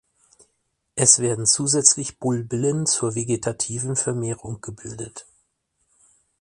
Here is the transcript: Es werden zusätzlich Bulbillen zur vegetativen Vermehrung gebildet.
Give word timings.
Es 0.95 1.19
werden 1.19 1.45
zusätzlich 1.45 2.17
Bulbillen 2.17 2.87
zur 2.87 3.13
vegetativen 3.13 3.95
Vermehrung 3.95 4.59
gebildet. 4.59 5.27